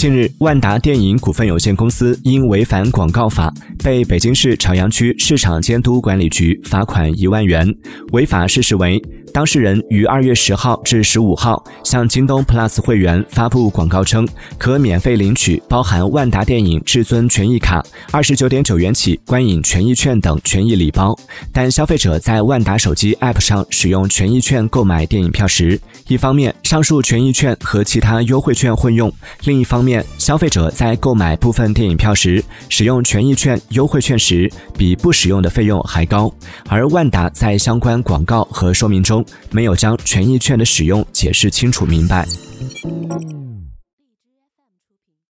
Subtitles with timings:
[0.00, 3.52] 近日，万达电影股份有限公司因违反广告法，
[3.84, 7.68] 被北京市朝阳区市场监督管理局罚款一万元。
[8.12, 8.98] 违法事实为。
[9.32, 14.26] 当事人于二月十号至十五号向京东 Plus 会员发布广告称，
[14.58, 21.16] 可免费领取包含万达电影至尊权益卡、二十九点九元起观影权益券等权益礼包。
[21.52, 29.12] 但消费者在万达手机 App 上使用权益券购买电影票时，一方面上述权益券和其他优惠券混用，
[29.44, 36.32] 另一方面消费者在购买部分电影票时，使用权益券、优惠券时比不使用的费用还高。
[36.68, 39.19] 而万达在相关广告和说明中。
[39.50, 42.26] 没有将权益券的使用解释清楚明白。